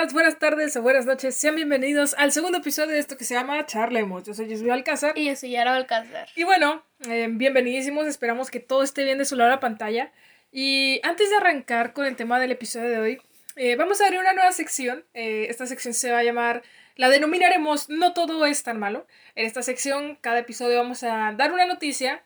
[0.00, 1.34] días, buenas tardes o buenas noches.
[1.34, 4.24] Sean bienvenidos al segundo episodio de esto que se llama Charlemos.
[4.24, 5.16] Yo soy Jesús Alcázar.
[5.16, 6.28] Y yo soy Yara Alcázar.
[6.36, 8.06] Y bueno, eh, bienvenidísimos.
[8.06, 10.12] Esperamos que todo esté bien de su lado a la pantalla.
[10.52, 13.22] Y antes de arrancar con el tema del episodio de hoy,
[13.56, 15.04] eh, vamos a abrir una nueva sección.
[15.14, 16.62] Eh, esta sección se va a llamar,
[16.96, 19.06] la denominaremos No todo es tan malo.
[19.34, 22.22] En esta sección, cada episodio vamos a dar una noticia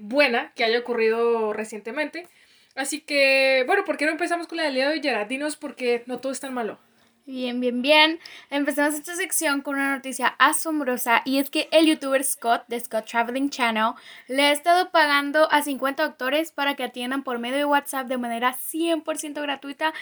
[0.00, 2.26] buena que haya ocurrido recientemente.
[2.74, 5.26] Así que, bueno, ¿por qué no empezamos con la de Leo y Yara?
[5.26, 6.80] Dinos por qué no todo es tan malo.
[7.26, 8.20] Bien, bien, bien.
[8.50, 13.06] Empezamos esta sección con una noticia asombrosa y es que el youtuber Scott de Scott
[13.06, 13.94] Traveling Channel
[14.28, 18.18] le ha estado pagando a 50 doctores para que atiendan por medio de WhatsApp de
[18.18, 19.94] manera 100% gratuita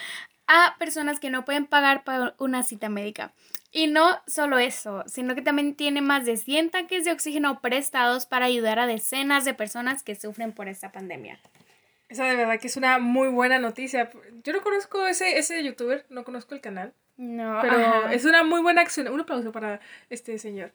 [0.49, 3.33] a personas que no pueden pagar para una cita médica.
[3.71, 8.27] Y no solo eso, sino que también tiene más de 100 tanques de oxígeno prestados
[8.27, 11.39] para ayudar a decenas de personas que sufren por esta pandemia.
[12.09, 14.11] Esa de verdad que es una muy buena noticia.
[14.43, 16.93] Yo no conozco ese, ese youtuber, no conozco el canal.
[17.23, 17.61] No.
[17.63, 19.07] Pero es una muy buena acción.
[19.07, 19.79] Un aplauso para
[20.11, 20.73] este señor.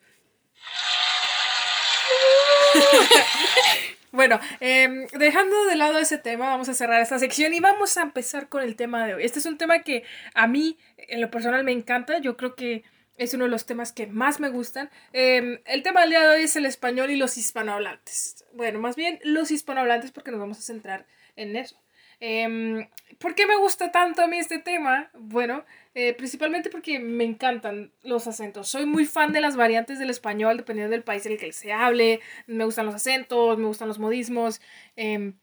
[4.12, 8.02] bueno, em, dejando de lado ese tema, vamos a cerrar esta sección y vamos a
[8.02, 9.24] empezar con el tema de hoy.
[9.24, 12.18] Este es un tema que a mí, en lo personal, me encanta.
[12.18, 12.82] Yo creo que
[13.18, 14.88] es uno de los temas que más me gustan.
[15.12, 18.46] Em, el tema del día de hoy es el español y los hispanohablantes.
[18.54, 21.04] Bueno, más bien los hispanohablantes porque nos vamos a centrar
[21.36, 21.78] en eso.
[22.20, 22.88] Em,
[23.18, 25.10] ¿Por qué me gusta tanto a mí este tema?
[25.14, 25.64] Bueno,
[26.00, 28.68] eh, principalmente porque me encantan los acentos.
[28.68, 31.72] Soy muy fan de las variantes del español, dependiendo del país en el que se
[31.72, 32.20] hable.
[32.46, 34.60] Me gustan los acentos, me gustan los modismos,
[34.94, 35.34] em,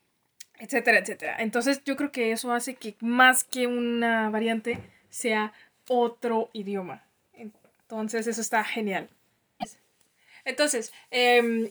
[0.57, 1.35] etcétera, etcétera.
[1.39, 4.77] Entonces yo creo que eso hace que más que una variante
[5.09, 5.51] sea
[5.89, 7.05] otro idioma.
[7.33, 9.09] Entonces eso está genial.
[10.45, 11.69] Entonces, em,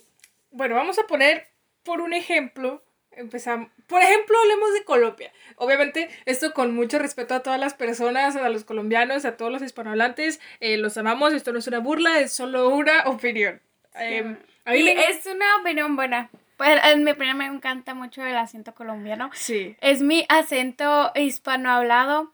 [0.51, 1.47] bueno, vamos a poner
[1.85, 2.85] por un ejemplo
[3.17, 3.69] empezamos.
[3.87, 5.33] Por ejemplo, hablemos de Colombia.
[5.57, 9.63] Obviamente, esto con mucho respeto a todas las personas, a los colombianos, a todos los
[9.63, 10.41] hispanohablantes.
[10.61, 13.61] Eh, los amamos, esto no es una burla, es solo una opinión.
[13.95, 14.37] Em,
[14.67, 16.31] es una opinión buena.
[16.57, 19.31] Pues en mi opinión me encanta mucho el acento colombiano.
[19.35, 19.77] Sí.
[19.81, 22.33] Es mi acento hispanohablado.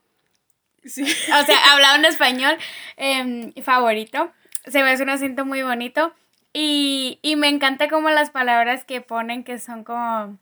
[0.85, 1.03] Sí.
[1.03, 2.57] O sea, hablado en español
[2.97, 4.33] em, favorito.
[4.67, 6.15] Se me hace un acento muy bonito.
[6.53, 10.39] Y, y me encanta como las palabras que ponen que son como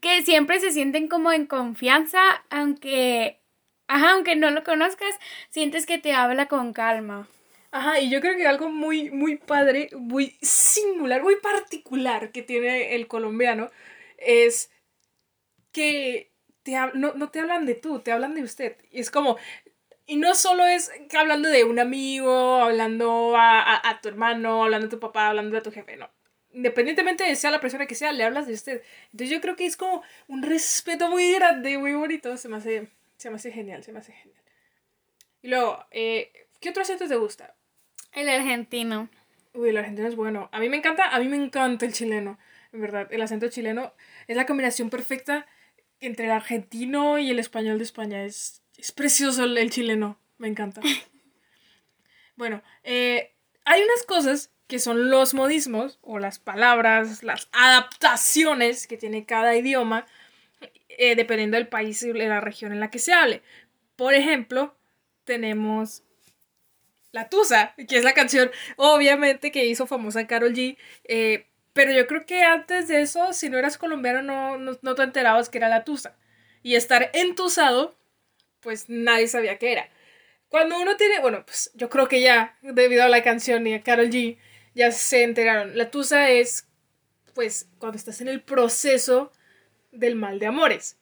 [0.00, 2.20] que siempre se sienten como en confianza,
[2.50, 3.40] aunque,
[3.88, 5.14] ajá, aunque no lo conozcas,
[5.50, 7.28] sientes que te habla con calma.
[7.70, 12.94] Ajá, y yo creo que algo muy, muy padre, muy singular, muy particular que tiene
[12.94, 13.70] el colombiano
[14.18, 14.70] es
[15.72, 16.32] que
[16.62, 18.76] te, no, no te hablan de tú, te hablan de usted.
[18.90, 19.38] Y es como,
[20.06, 24.90] y no solo es hablando de un amigo, hablando a, a, tu hermano, hablando de
[24.90, 26.10] tu papá, hablando de tu jefe, no
[26.52, 28.82] independientemente de sea la persona que sea, le hablas de usted.
[29.06, 32.36] Entonces yo creo que es como un respeto muy grande, muy bonito.
[32.36, 34.42] Se me hace, se me hace genial, se me hace genial.
[35.42, 37.54] Y luego, eh, ¿qué otro acento te gusta?
[38.12, 39.08] El argentino.
[39.54, 40.48] Uy, el argentino es bueno.
[40.52, 42.38] A mí me encanta, a mí me encanta el chileno.
[42.72, 43.92] En verdad, el acento chileno
[44.28, 45.46] es la combinación perfecta
[46.00, 48.24] entre el argentino y el español de España.
[48.24, 50.18] Es, es precioso el, chileno.
[50.38, 50.80] Me encanta.
[52.36, 58.96] bueno, eh, hay unas cosas que son los modismos o las palabras, las adaptaciones que
[58.96, 60.06] tiene cada idioma,
[60.88, 63.42] eh, dependiendo del país y de la región en la que se hable.
[63.96, 64.74] Por ejemplo,
[65.24, 66.04] tenemos
[67.10, 70.78] La Tusa, que es la canción, obviamente, que hizo famosa Carol G.
[71.04, 74.94] Eh, pero yo creo que antes de eso, si no eras colombiano, no, no, no
[74.94, 76.16] te enterabas que era La Tusa.
[76.62, 77.94] Y estar entusado,
[78.60, 79.90] pues nadie sabía qué era.
[80.48, 83.82] Cuando uno tiene, bueno, pues yo creo que ya, debido a la canción y a
[83.82, 84.38] Carol G,
[84.74, 85.76] ya se enteraron.
[85.76, 86.68] La tusa es,
[87.34, 89.32] pues, cuando estás en el proceso
[89.90, 90.98] del mal de amores.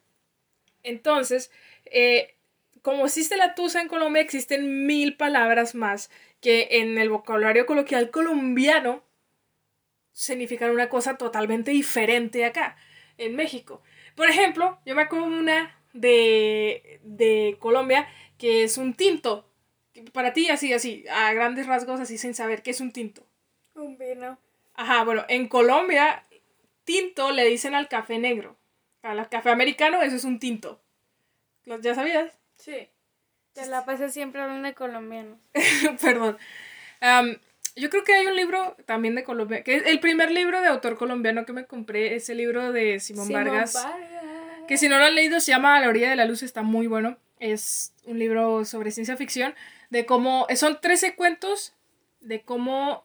[0.82, 1.50] Entonces,
[1.86, 2.34] eh,
[2.82, 6.10] como existe la tusa en Colombia, existen mil palabras más
[6.40, 9.04] que en el vocabulario coloquial colombiano
[10.12, 12.76] significan una cosa totalmente diferente acá,
[13.18, 13.82] en México.
[14.14, 18.08] Por ejemplo, yo me acuerdo una de, de Colombia
[18.38, 19.46] que es un tinto.
[20.12, 23.26] Para ti, así, así, a grandes rasgos, así sin saber qué es un tinto.
[23.80, 24.38] Un vino.
[24.74, 26.24] Ajá, bueno, en Colombia,
[26.84, 28.56] tinto le dicen al café negro.
[29.02, 30.80] Al café americano, eso es un tinto.
[31.64, 32.38] ¿Ya sabías?
[32.56, 32.88] Sí.
[33.54, 35.38] Te la pasé siempre hablando de colombiano.
[36.00, 36.36] Perdón.
[37.74, 40.68] yo creo que hay un libro también de Colombia, que es el primer libro de
[40.68, 44.66] autor colombiano que me compré, ese libro de Simón, Vargas, Vargas.
[44.68, 46.62] Que si no lo han leído, se llama A la orilla de la luz, está
[46.62, 47.16] muy bueno.
[47.38, 49.54] Es un libro sobre ciencia ficción,
[49.88, 51.72] de cómo, son 13 cuentos
[52.20, 53.02] de cómo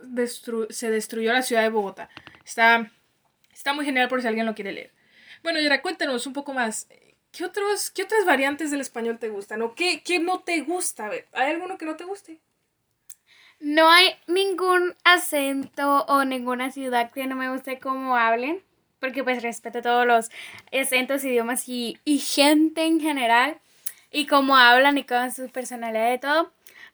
[0.69, 2.09] se destruyó la ciudad de Bogotá.
[2.43, 2.91] Está,
[3.51, 4.93] está muy genial por si alguien lo quiere leer.
[5.43, 6.87] Bueno, Yara, cuéntanos un poco más.
[7.35, 9.61] ¿qué, otros, ¿qué otras variantes del español te gustan?
[9.61, 11.09] ¿O qué, qué no te gusta?
[11.33, 12.39] ¿Hay alguno que no te guste?
[13.59, 18.63] No hay ningún acento o ninguna ciudad que no me guste cómo hablen,
[18.99, 20.29] porque pues respeto todos los
[20.71, 23.59] acentos, idiomas y, y gente en general,
[24.11, 26.53] y cómo hablan y con su personalidad y todo.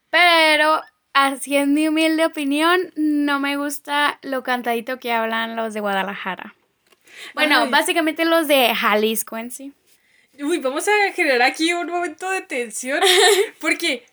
[0.09, 0.81] Pero
[1.13, 6.55] así en mi humilde opinión, no me gusta lo cantadito que hablan los de Guadalajara.
[7.33, 9.73] Bueno, básicamente los de Jalisco en sí.
[10.39, 13.01] Uy, vamos a generar aquí un momento de tensión.
[13.59, 14.05] Porque.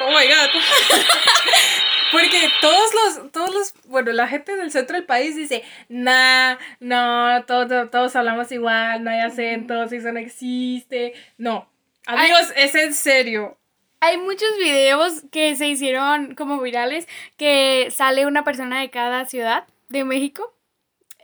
[0.00, 0.50] Oh my god.
[2.12, 7.44] Porque todos los, todos los, bueno, la gente del centro del país dice, nah, no,
[7.44, 11.14] todos, todos hablamos igual, no hay acentos, eso no existe.
[11.38, 11.68] No,
[12.06, 13.58] amigos, es en serio.
[14.04, 17.08] Hay muchos videos que se hicieron como virales
[17.38, 20.54] que sale una persona de cada ciudad de México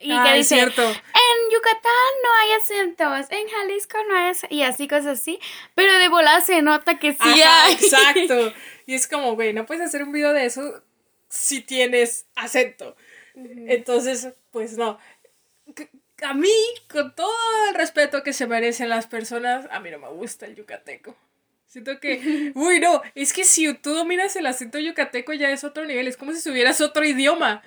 [0.01, 0.83] y que dice, cierto.
[0.83, 5.39] en Yucatán no hay acentos, en Jalisco no hay acentos, y así cosas así,
[5.75, 7.75] pero de volada se nota que sí hay.
[7.75, 8.55] Exacto.
[8.87, 10.83] Y es como, güey, no puedes hacer un video de eso
[11.29, 12.97] si tienes acento.
[13.37, 14.99] Entonces, pues no.
[16.23, 16.51] A mí,
[16.91, 17.31] con todo
[17.69, 21.15] el respeto que se merecen las personas, a mí no me gusta el yucateco.
[21.71, 25.85] Siento que, uy, no, es que si tú dominas el acento yucateco ya es otro
[25.85, 27.63] nivel, es como si subieras otro idioma,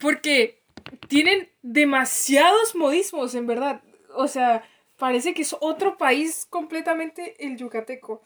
[0.00, 0.62] porque
[1.08, 3.82] tienen demasiados modismos, en verdad.
[4.14, 4.66] O sea,
[4.96, 8.22] parece que es otro país completamente el yucateco.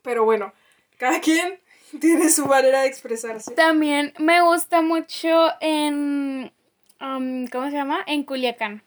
[0.00, 0.54] Pero bueno,
[0.96, 1.60] cada quien
[2.00, 3.54] tiene su manera de expresarse.
[3.54, 6.50] También me gusta mucho en,
[6.98, 8.02] um, ¿cómo se llama?
[8.06, 8.82] En Culiacán.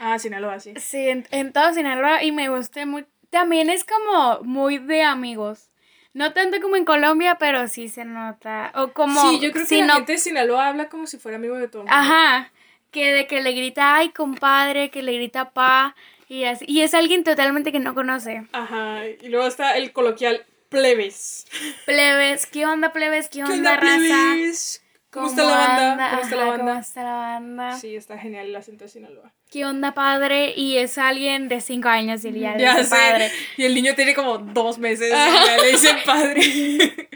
[0.00, 0.74] Ah, Sinaloa, sí.
[0.78, 3.06] Sí, en, todo Sinaloa y me gusta mucho.
[3.30, 5.70] También es como muy de amigos.
[6.12, 8.72] No tanto como en Colombia, pero sí se nota.
[8.74, 9.30] O como.
[9.30, 11.82] Sí, yo creo que la gente de Sinaloa habla como si fuera amigo de todo
[11.82, 11.94] mundo.
[11.96, 12.50] Ajá.
[12.90, 15.94] Que de que le grita, ay, compadre, que le grita pa.
[16.28, 16.64] Y así.
[16.68, 18.46] Y es alguien totalmente que no conoce.
[18.52, 19.06] Ajá.
[19.06, 21.46] Y luego está el coloquial plebes.
[21.86, 22.46] Plebes.
[22.46, 23.28] ¿Qué onda, plebes?
[23.28, 24.79] ¿Qué onda, ¿Qué raza?
[25.10, 26.10] ¿Cómo, está la banda?
[26.10, 26.64] ¿Cómo está la banda?
[26.64, 27.72] ¿Cómo está la banda?
[27.76, 29.32] Sí, está genial el acento de Sinaloa.
[29.50, 30.54] ¿Qué onda, padre?
[30.56, 32.56] Y es alguien de cinco años, diría.
[32.56, 32.90] Ya sé.
[32.90, 33.32] padre.
[33.56, 37.08] Y el niño tiene como dos meses y ya le dicen padre.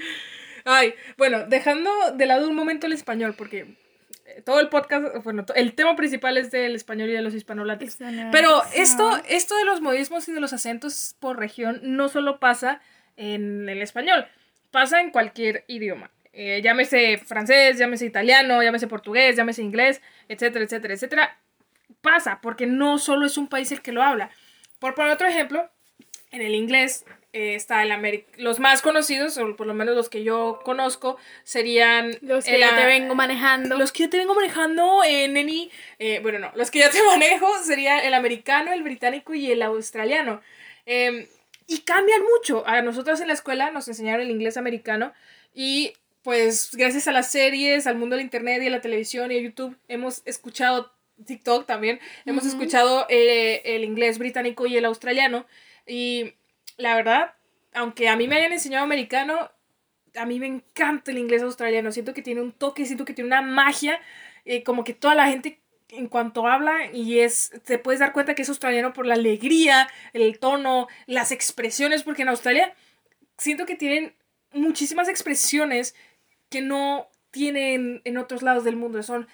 [0.65, 3.77] Ay, bueno, dejando de lado un momento el español, porque
[4.27, 7.99] eh, todo el podcast, bueno, el tema principal es del español y de los hispanohablantes.
[8.33, 12.81] Pero esto, esto de los modismos y de los acentos por región no solo pasa
[13.17, 14.27] en el español,
[14.73, 16.11] pasa en cualquier idioma.
[16.37, 21.39] Eh, llámese francés, llámese italiano, llámese portugués, llámese inglés, etcétera, etcétera, etcétera.
[22.01, 24.31] Pasa, porque no solo es un país el que lo habla.
[24.81, 25.71] Por poner otro ejemplo,
[26.33, 28.25] en el inglés eh, está el.
[28.37, 32.17] Los más conocidos, o por lo menos los que yo conozco, serían.
[32.21, 33.77] Los que ya te vengo manejando.
[33.77, 35.71] Los que yo te vengo manejando en Neni.
[35.99, 39.63] Eh, bueno, no, los que ya te manejo serían el americano, el británico y el
[39.63, 40.43] australiano.
[40.87, 41.27] Em,
[41.67, 42.67] y cambian mucho.
[42.67, 45.13] A nosotros en la escuela nos enseñaron el inglés americano
[45.55, 45.95] y
[46.25, 49.41] pues gracias a las series, al mundo del internet y a la televisión y a
[49.43, 50.91] YouTube, hemos escuchado
[51.27, 55.47] TikTok también, hemos escuchado eh, el inglés británico y el australiano.
[55.87, 56.33] Y
[56.79, 57.35] la verdad,
[57.75, 59.51] aunque a mí me hayan enseñado americano,
[60.15, 61.93] a mí me encanta el inglés australiano.
[61.93, 64.01] Siento que tiene un toque, siento que tiene una magia,
[64.47, 65.61] eh, como que toda la gente
[65.91, 69.89] en cuanto habla y es, te puedes dar cuenta que es australiano por la alegría,
[70.15, 72.75] el tono, las expresiones, porque en Australia
[73.37, 74.15] siento que tienen
[74.53, 75.95] muchísimas expresiones
[76.51, 79.27] que no tienen en otros lados del mundo, son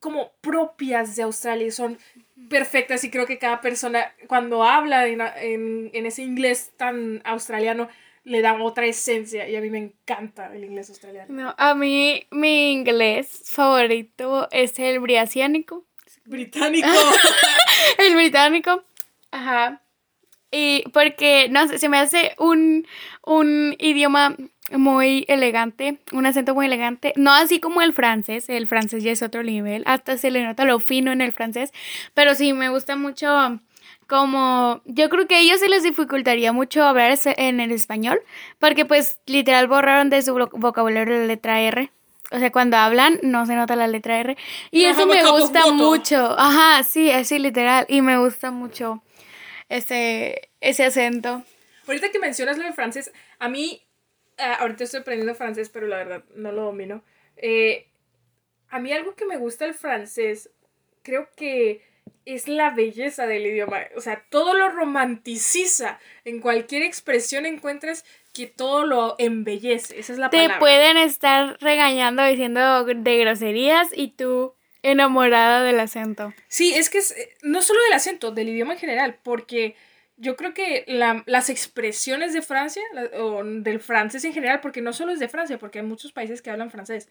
[0.00, 1.98] como propias de Australia, son
[2.48, 7.88] perfectas y creo que cada persona cuando habla en, ese inglés tan australiano
[8.24, 11.32] le da otra esencia y a mí me encanta el inglés australiano.
[11.32, 15.84] No, a mí mi inglés favorito es el briasiánico.
[16.24, 16.88] Británico.
[17.98, 18.84] el británico.
[19.30, 19.82] Ajá.
[20.50, 22.86] Y porque, no sé, se me hace un,
[23.24, 24.36] un idioma
[24.70, 29.22] muy elegante, un acento muy elegante, no así como el francés, el francés ya es
[29.22, 31.72] otro nivel, hasta se le nota lo fino en el francés,
[32.14, 33.60] pero sí me gusta mucho
[34.10, 38.20] como yo creo que a ellos se les dificultaría mucho hablar en el español,
[38.58, 41.90] porque pues literal borraron de su vocabulario la letra R.
[42.32, 44.36] O sea, cuando hablan no se nota la letra R.
[44.72, 46.36] Y eso me gusta mucho.
[46.38, 47.86] Ajá, sí, así literal.
[47.88, 49.02] Y me gusta mucho
[49.68, 51.44] ese, ese acento.
[51.86, 53.82] Ahorita que mencionas lo de francés, a mí
[54.40, 57.04] Ah, ahorita estoy aprendiendo francés, pero la verdad no lo domino.
[57.36, 57.86] Eh,
[58.68, 60.50] a mí algo que me gusta el francés,
[61.02, 61.82] creo que
[62.24, 63.82] es la belleza del idioma.
[63.96, 65.98] O sea, todo lo romanticiza.
[66.24, 69.98] En cualquier expresión encuentres que todo lo embellece.
[69.98, 76.32] Esa es la Te pueden estar regañando diciendo de groserías y tú enamorada del acento.
[76.48, 79.76] Sí, es que es, eh, no solo del acento, del idioma en general, porque
[80.20, 82.82] yo creo que las expresiones de Francia,
[83.18, 86.42] o del francés en general, porque no solo es de Francia, porque hay muchos países
[86.42, 87.08] que hablan francés.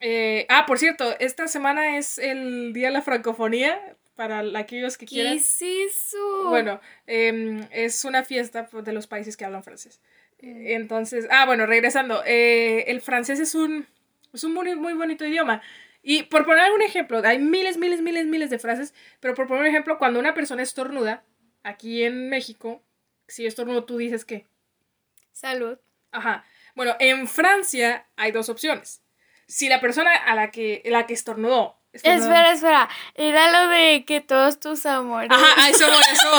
[0.00, 5.06] Eh, ah, por cierto, esta semana es el Día de la Francofonía, para aquellos que
[5.06, 5.34] quieran.
[5.34, 6.48] ¿Qué es eso?
[6.48, 10.00] Bueno, em, es una fiesta de los países que hablan francés.
[10.40, 10.66] Mm.
[10.66, 13.86] Entonces, ah, bueno, regresando, eh, el francés es un,
[14.32, 15.62] es un muy, muy bonito idioma.
[16.02, 19.62] Y por poner un ejemplo, hay miles, miles, miles, miles de frases, pero por poner
[19.62, 21.22] un ejemplo, cuando una persona estornuda,
[21.62, 22.82] aquí en México,
[23.26, 24.46] si estornudo, tú dices qué?
[25.32, 25.78] Salud.
[26.12, 26.44] Ajá.
[26.74, 29.02] Bueno, en Francia hay dos opciones.
[29.46, 32.88] Si la persona a la que, la que estornudó, Espera, espera.
[33.14, 35.30] Era lo de que todos tus amores.
[35.32, 36.30] Ajá, eso eso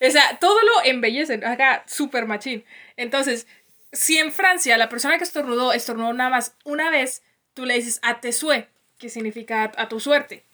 [0.06, 1.44] O sea, todo lo embellecen.
[1.44, 2.64] Acá, súper machín.
[2.96, 3.46] Entonces,
[3.92, 7.22] si en Francia la persona que estornudó estornudó nada más una vez,
[7.54, 10.44] tú le dices a tesue, que significa a, tu suerte.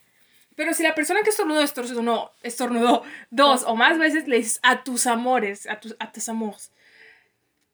[0.61, 4.85] Pero si la persona que estornudó estornudó, estornudó dos o más veces, le dices a
[4.85, 6.71] tus amores, a tus, a tus amores.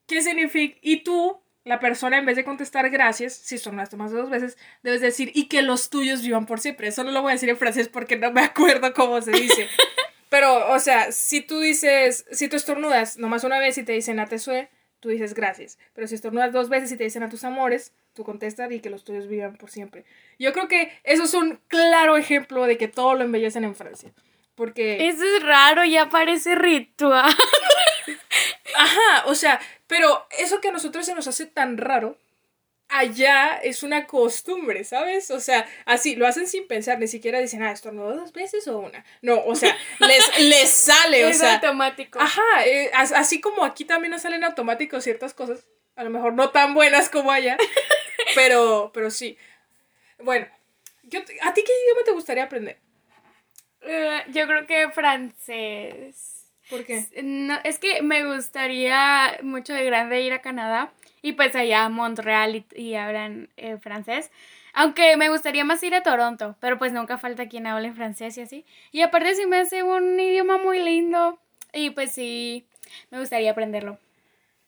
[0.06, 0.78] ¿Qué significa?
[0.82, 4.56] Y tú, la persona, en vez de contestar gracias, si estornudaste más de dos veces,
[4.84, 6.86] debes decir y que los tuyos vivan por siempre.
[6.86, 9.66] Eso no lo voy a decir en francés porque no me acuerdo cómo se dice.
[10.28, 14.20] Pero, o sea, si tú dices, si tú estornudas nomás una vez y te dicen
[14.20, 14.68] a tesue,
[15.00, 15.76] tú dices gracias.
[15.92, 18.90] Pero si estornudas dos veces y te dicen a tus amores, tú contestas y que
[18.90, 20.04] los tuyos vivan por siempre.
[20.40, 24.12] Yo creo que eso es un claro ejemplo de que todo lo embellecen en Francia.
[24.56, 25.06] Porque...
[25.06, 27.30] Eso es raro, ya parece ritual.
[28.76, 32.18] Ajá, o sea, pero eso que a nosotros se nos hace tan raro,
[32.88, 35.30] allá es una costumbre, ¿sabes?
[35.30, 38.78] O sea, así, lo hacen sin pensar, ni siquiera dicen, ah, estornudo dos veces o
[38.78, 39.04] una.
[39.22, 42.18] No, o sea, les, les sale, o es automático.
[42.18, 46.50] Ajá, eh, así como aquí también nos salen automáticos ciertas cosas, a lo mejor no
[46.50, 47.56] tan buenas como allá,
[48.36, 49.36] pero, pero sí.
[50.22, 52.78] Bueno, ¿a ti qué idioma te gustaría aprender?
[53.80, 56.52] Eh, yo creo que francés.
[56.68, 57.06] ¿Por qué?
[57.22, 61.88] No, es que me gustaría mucho de grande ir a Canadá y pues allá a
[61.88, 64.30] Montreal y, hablan eh, francés.
[64.74, 68.42] Aunque me gustaría más ir a Toronto, pero pues nunca falta quien hable francés y
[68.42, 68.66] así.
[68.92, 71.38] Y aparte sí me hace un idioma muy lindo
[71.72, 72.66] y pues sí,
[73.10, 73.98] me gustaría aprenderlo.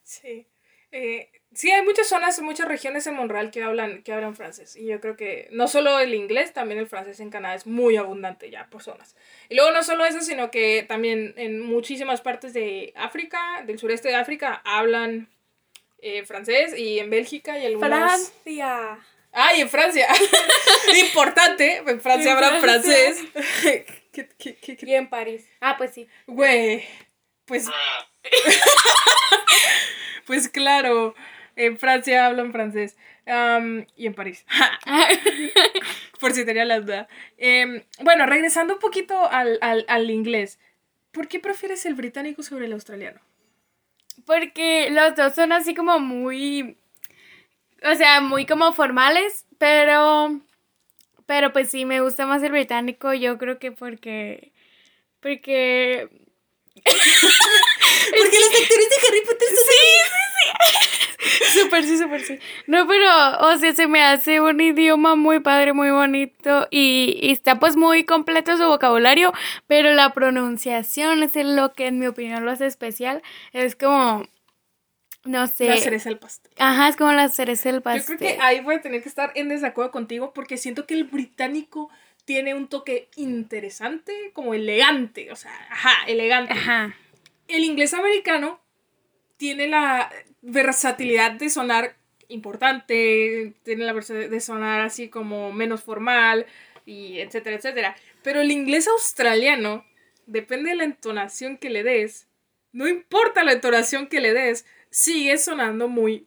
[0.05, 0.47] Sí.
[0.93, 4.77] Eh, sí, hay muchas zonas, muchas regiones en Montreal que hablan, que hablan francés.
[4.77, 7.97] Y yo creo que no solo el inglés, también el francés en Canadá es muy
[7.97, 9.17] abundante ya por zonas.
[9.49, 14.09] Y luego no solo eso, sino que también en muchísimas partes de África, del sureste
[14.09, 15.29] de África, hablan
[16.01, 18.31] eh, francés y en Bélgica y algunas...
[18.31, 18.99] Francia.
[19.33, 20.09] Ah, y en Francia.
[21.01, 23.23] Importante, en Francia habrá francés.
[24.83, 25.47] y en París.
[25.61, 26.09] Ah, pues sí.
[26.27, 26.85] Güey,
[27.45, 27.67] pues...
[30.27, 31.15] pues claro,
[31.59, 32.97] en Francia hablan francés.
[33.97, 34.47] y en París.
[36.21, 37.09] Por si tenía la duda.
[37.37, 40.59] Em, bueno, regresando un poquito al, al inglés.
[41.13, 43.21] ¿Por qué prefieres el británico sobre el australiano?
[44.25, 46.77] Porque los dos son así como muy.
[47.83, 50.41] O sea, muy como formales, pero.
[51.27, 54.53] Pero pues sí, me gusta más el británico, yo creo que porque.
[55.21, 56.09] Porque.
[56.77, 59.57] porque los actores de Harry Potter son.
[59.57, 59.73] Sí,
[60.05, 61.08] sí, sí.
[61.63, 62.39] Súper sí, súper sí.
[62.67, 63.07] No, pero,
[63.41, 68.05] o sea, se me hace un idioma muy padre, muy bonito y, está pues muy
[68.05, 69.33] completo su vocabulario,
[69.67, 73.23] pero la pronunciación es lo que en mi opinión lo hace especial.
[73.53, 74.27] Es como,
[75.25, 75.69] no sé.
[75.69, 76.53] La cereza del pastel.
[76.59, 78.17] Ajá, es como la cereza del pastel.
[78.17, 80.95] Yo creo que ahí voy a tener que estar en desacuerdo contigo porque siento que
[80.95, 81.91] el británico
[82.25, 86.53] tiene un toque interesante, como elegante, o sea, ajá, elegante.
[86.53, 86.95] Ajá.
[87.47, 88.61] El inglés americano
[89.39, 91.97] tiene la versatilidad de sonar
[92.29, 96.47] importante, tiene la versatilidad de sonar así como menos formal,
[96.85, 97.97] y etcétera, etcétera.
[98.23, 99.85] Pero el inglés australiano,
[100.27, 102.29] depende de la entonación que le des,
[102.73, 106.27] no importa la entonación que le des, sigue sonando muy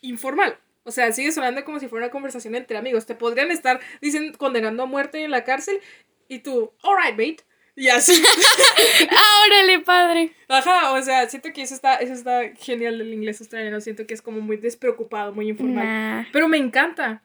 [0.00, 0.58] informal.
[0.84, 3.06] O sea, sigue sonando como si fuera una conversación entre amigos.
[3.06, 5.80] Te podrían estar dicen, condenando a muerte en la cárcel
[6.28, 7.44] y tú, alright, mate.
[7.76, 8.22] Y así.
[9.10, 10.32] ah, órale, padre.
[10.48, 13.80] Ajá, o sea, siento que eso está, eso está genial del inglés australiano.
[13.80, 16.28] Siento que es como muy despreocupado, muy informal.
[16.32, 17.22] Pero me encanta.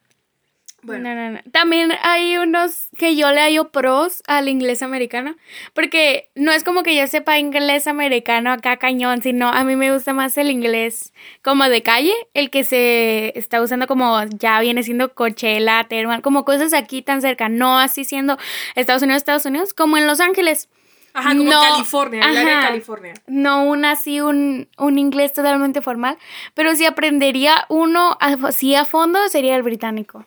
[0.82, 1.40] Bueno.
[1.52, 5.36] También hay unos que yo le hallo pros al inglés americano,
[5.74, 9.94] porque no es como que yo sepa inglés americano acá cañón, sino a mí me
[9.94, 14.84] gusta más el inglés como de calle, el que se está usando como ya viene
[14.84, 18.38] siendo Coachella, Termal, como cosas aquí tan cerca, no así siendo
[18.76, 20.70] Estados Unidos, Estados Unidos, como en Los Ángeles.
[21.14, 23.14] Ajá, como California, el área de California.
[23.28, 26.18] No un así, un, un inglés totalmente formal,
[26.54, 30.26] pero si aprendería uno así a fondo sería el británico.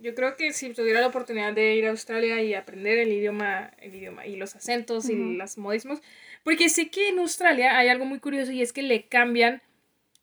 [0.00, 3.72] Yo creo que si tuviera la oportunidad de ir a Australia y aprender el idioma,
[3.78, 6.00] el idioma y los acentos y los modismos,
[6.44, 9.60] porque sé que en Australia hay algo muy curioso y es que le cambian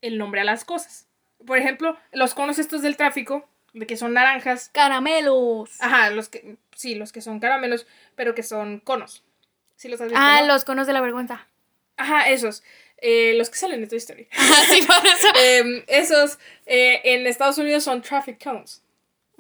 [0.02, 1.08] el nombre a las cosas.
[1.46, 4.70] Por ejemplo, los conos estos del tráfico, de que son naranjas.
[4.74, 5.82] Caramelos.
[5.82, 9.24] Ajá, los que, sí, los que son caramelos, pero que son conos.
[9.76, 11.48] ¿Sí los has visto, ah, los conos de la vergüenza.
[11.98, 12.64] Ajá, esos.
[12.98, 14.28] Eh, los que salen de tu historia.
[14.70, 15.28] sí, por eso.
[15.36, 18.82] Em, esos eh, en Estados Unidos son traffic cones.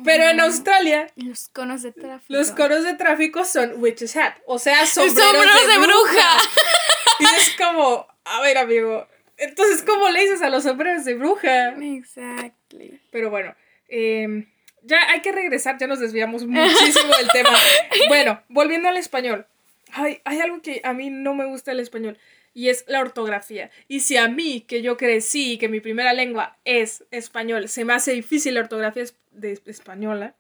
[0.04, 1.08] Pero en Australia.
[1.16, 2.34] Los conos de tráfico.
[2.34, 4.36] Los conos de tráfico son witch's hat.
[4.46, 6.38] O sea, sombreros, de, bruja.
[7.20, 9.08] y es como, a ver, amigo.
[9.38, 11.70] Entonces, ¿cómo le dices a los sombreros de bruja?
[11.70, 13.00] Exactly.
[13.12, 13.56] Pero bueno,
[13.88, 14.50] em,
[14.84, 17.58] ya hay que regresar, ya nos desviamos muchísimo del tema.
[18.08, 19.48] Bueno, volviendo al español.
[19.92, 22.18] Hay, hay algo que a mí no me gusta del español
[22.56, 23.70] y es la ortografía.
[23.88, 27.94] Y si a mí, que yo crecí, que mi primera lengua es español, se me
[27.94, 29.04] hace difícil la ortografía
[29.36, 30.36] de española,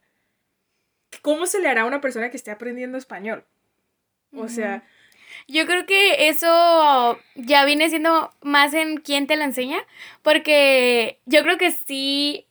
[1.21, 3.45] ¿cómo se le hará a una persona que esté aprendiendo español?
[4.33, 4.83] O sea...
[5.47, 9.79] Yo creo que eso ya viene siendo más en quién te la enseña,
[10.21, 12.47] porque yo creo que sí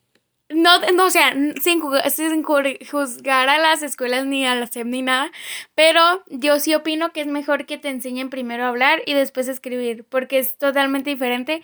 [0.51, 5.33] no, no, o sea, sin, juzgar a las escuelas ni a la SEM ni nada,
[5.75, 9.49] pero yo sí opino que es mejor que te enseñen primero a hablar y después
[9.49, 11.63] a escribir, porque es totalmente diferente.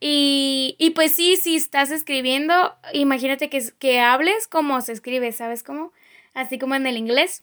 [0.00, 5.62] y, y, pues sí, si estás escribiendo, imagínate que, que hables como se escribe, ¿sabes
[5.62, 5.92] cómo?
[6.34, 7.42] Así como en el inglés.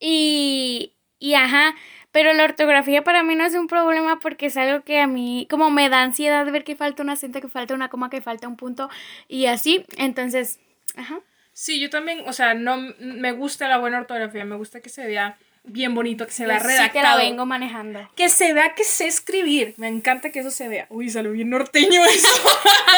[0.00, 1.74] Y, y ajá,
[2.18, 5.46] pero la ortografía para mí no es un problema porque es algo que a mí
[5.48, 8.48] como me da ansiedad ver que falta un acento, que falta una coma, que falta
[8.48, 8.90] un punto
[9.28, 9.84] y así.
[9.98, 10.58] Entonces,
[10.96, 11.20] ajá.
[11.52, 15.06] Sí, yo también, o sea, no me gusta la buena ortografía, me gusta que se
[15.06, 16.88] vea bien bonito, que se vea redactado.
[16.88, 18.10] Sí que la vengo manejando.
[18.16, 19.74] Que se vea que sé escribir.
[19.76, 20.88] Me encanta que eso se vea.
[20.90, 22.28] Uy, salió bien norteño eso.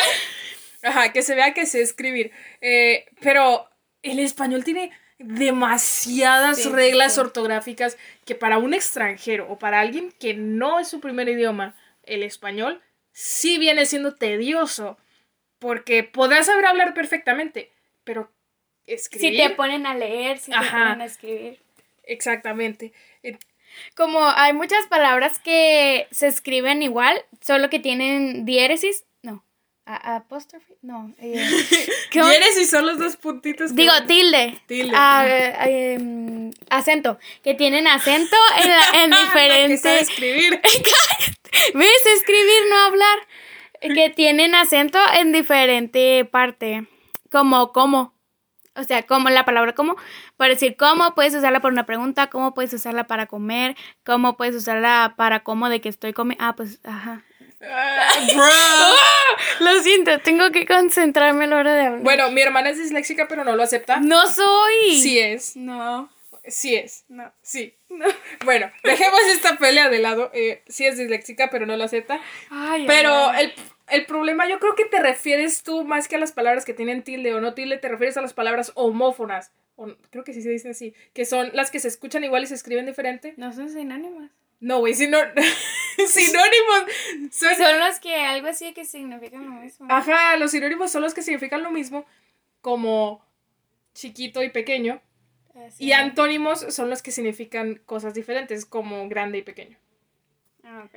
[0.83, 2.33] Ajá, que se vea que sé escribir.
[2.63, 3.69] Eh, pero
[4.03, 10.81] el español tiene demasiadas reglas ortográficas que para un extranjero o para alguien que no
[10.81, 12.81] es su primer idioma, el español,
[13.13, 14.99] sí viene siendo tedioso.
[15.59, 17.71] Porque podrás saber hablar perfectamente,
[18.03, 18.31] pero
[18.87, 19.33] escribir.
[19.33, 21.61] Si te ponen a leer, si te ponen a escribir.
[22.05, 22.95] Exactamente.
[23.95, 29.05] Como hay muchas palabras que se escriben igual, solo que tienen diéresis,
[29.87, 31.13] apóstrofe, no.
[31.19, 31.35] Eh,
[32.11, 33.75] ¿Quieres si son los dos puntitos?
[33.75, 34.61] Digo, tilde.
[34.67, 34.93] Tilde.
[34.95, 37.19] Ah, eh, em, acento.
[37.43, 39.85] Que tienen acento en, en diferentes.
[39.85, 40.61] escribir.
[41.75, 42.07] ¿Ves?
[42.15, 43.19] Escribir, no hablar.
[43.81, 46.87] Que tienen acento en diferente parte.
[47.31, 48.15] Como, como.
[48.77, 49.97] O sea, como la palabra como,
[50.37, 54.55] para decir cómo puedes usarla para una pregunta, cómo puedes usarla para comer, cómo puedes
[54.55, 56.45] usarla para cómo de que estoy comiendo.
[56.45, 57.25] Ah, pues, ajá.
[57.63, 58.97] Ah,
[59.61, 62.03] lo siento, tengo que concentrarme a la hora de hablar.
[62.03, 64.01] Bueno, mi hermana es disléxica, pero no lo acepta.
[64.01, 64.97] No soy.
[65.01, 65.57] Sí es.
[65.57, 66.11] No.
[66.47, 67.05] Sí es.
[67.09, 67.31] No.
[67.43, 67.75] Sí.
[67.91, 68.07] No.
[68.45, 70.31] Bueno, dejemos esta pelea de lado.
[70.33, 72.21] Eh, sí es disléxica, pero no lo acepta.
[72.87, 73.53] pero El,
[73.89, 77.03] el problema, yo creo que te refieres tú más que a las palabras que tienen
[77.03, 79.53] tilde o no tilde, te refieres a las palabras homófonas.
[79.77, 80.95] O, creo que sí se dice así.
[81.13, 83.35] Que son las que se escuchan igual y se escriben diferente.
[83.37, 84.31] No son sinónimas.
[84.61, 85.19] No, güey, sino,
[86.09, 86.93] sinónimos
[87.33, 87.57] son...
[87.57, 87.79] son...
[87.79, 89.87] los que algo así que significan lo mismo.
[89.89, 92.05] Ajá, los sinónimos son los que significan lo mismo,
[92.61, 93.25] como
[93.95, 95.01] chiquito y pequeño.
[95.79, 99.77] Y antónimos son los que significan cosas diferentes, como grande y pequeño.
[100.65, 100.95] Ah, ok.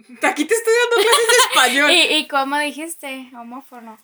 [0.22, 1.90] Aquí te estoy dando clases de español.
[2.10, 3.30] ¿Y, ¿Y cómo dijiste?
[3.34, 3.98] Homófono.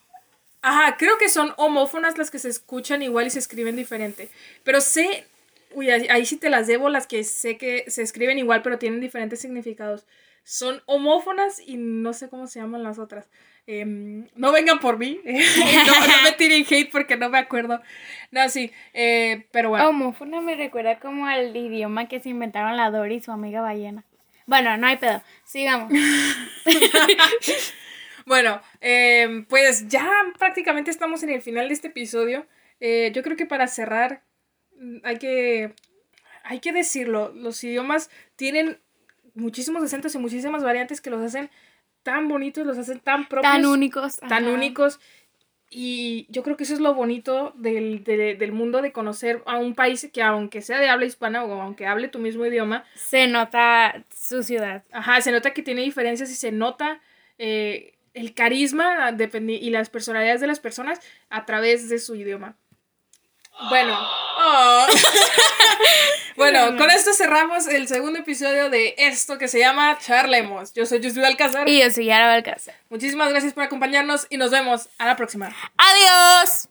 [0.61, 4.29] Ajá, creo que son homófonas las que se escuchan igual y se escriben diferente.
[4.63, 5.25] Pero sé,
[5.73, 9.01] Uy, ahí, sí te las debo, las que sé que se escriben igual, pero tienen
[9.01, 10.05] diferentes significados.
[10.43, 13.29] Son homófonas y no sé cómo se llaman las otras.
[13.65, 15.19] Em, no vengan por mí.
[15.25, 17.81] no, me tiren hate porque no me acuerdo.
[18.31, 18.71] No, sí.
[18.93, 19.89] Eh, pero bueno.
[19.89, 24.05] Homófona me recuerda como al idioma que se inventaron la Dory y su amiga ballena.
[24.45, 25.21] Bueno, no hay pedo.
[25.43, 25.91] Sigamos.
[28.25, 32.47] bueno, em, pues ya prácticamente estamos en el final de este episodio.
[32.79, 34.21] Eh, yo creo que para cerrar
[35.03, 35.73] hay que,
[36.43, 38.79] hay que decirlo, los idiomas tienen
[39.33, 41.49] muchísimos acentos y muchísimas variantes que los hacen
[42.03, 43.51] tan bonitos, los hacen tan propios.
[43.51, 44.17] Tan únicos.
[44.17, 44.99] Tan únicos.
[45.69, 49.75] Y yo creo que eso es lo bonito del, del, mundo de conocer a un
[49.75, 52.85] país que aunque sea de habla hispana o aunque hable tu mismo idioma.
[52.95, 54.85] Se nota su ciudad.
[54.91, 57.01] Ajá, se nota que tiene diferencias y se nota
[57.37, 62.55] eh, el carisma y las personalidades de las personas a través de su idioma.
[63.69, 63.97] Bueno.
[64.39, 64.85] Oh.
[66.35, 70.75] bueno, con esto cerramos el segundo episodio de esto que se llama Charlemos.
[70.75, 71.67] Yo soy Josué Alcázar.
[71.67, 72.75] Y yo soy Yara Alcázar.
[72.91, 75.55] Muchísimas gracias por acompañarnos y nos vemos a la próxima.
[75.75, 76.69] Adiós.